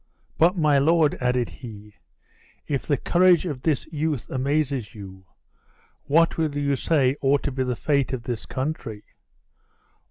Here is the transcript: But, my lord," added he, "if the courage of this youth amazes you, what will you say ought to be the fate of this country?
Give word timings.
But, 0.39 0.57
my 0.57 0.79
lord," 0.79 1.15
added 1.21 1.47
he, 1.47 1.93
"if 2.65 2.87
the 2.87 2.97
courage 2.97 3.45
of 3.45 3.61
this 3.61 3.85
youth 3.93 4.27
amazes 4.31 4.95
you, 4.95 5.25
what 6.05 6.39
will 6.39 6.57
you 6.57 6.75
say 6.75 7.15
ought 7.21 7.43
to 7.43 7.51
be 7.51 7.63
the 7.63 7.75
fate 7.75 8.11
of 8.11 8.23
this 8.23 8.47
country? 8.47 9.03